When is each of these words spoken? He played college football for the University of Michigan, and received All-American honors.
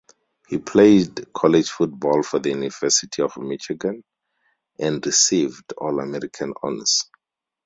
He 0.47 0.57
played 0.57 1.31
college 1.31 1.69
football 1.69 2.23
for 2.23 2.39
the 2.39 2.49
University 2.49 3.21
of 3.21 3.37
Michigan, 3.37 4.03
and 4.79 5.05
received 5.05 5.73
All-American 5.79 6.55
honors. 6.63 7.03